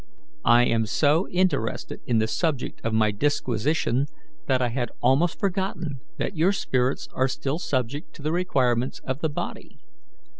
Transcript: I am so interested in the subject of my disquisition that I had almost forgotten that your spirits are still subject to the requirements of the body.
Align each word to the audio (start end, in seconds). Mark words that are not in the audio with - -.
I 0.47 0.65
am 0.65 0.87
so 0.87 1.29
interested 1.29 2.01
in 2.07 2.17
the 2.17 2.25
subject 2.27 2.81
of 2.83 2.91
my 2.91 3.11
disquisition 3.11 4.07
that 4.47 4.59
I 4.59 4.69
had 4.69 4.89
almost 4.99 5.39
forgotten 5.39 5.99
that 6.17 6.35
your 6.35 6.53
spirits 6.53 7.07
are 7.13 7.27
still 7.27 7.59
subject 7.59 8.11
to 8.15 8.23
the 8.23 8.31
requirements 8.31 8.97
of 9.05 9.19
the 9.19 9.29
body. 9.29 9.77